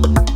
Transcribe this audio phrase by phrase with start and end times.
[0.00, 0.31] Bye.